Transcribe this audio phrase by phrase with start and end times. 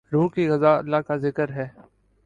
[0.13, 1.67] روح کی غذا اللہ کا ذکر ہے۔